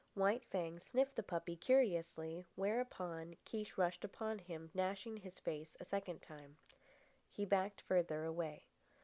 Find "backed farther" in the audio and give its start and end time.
7.45-8.25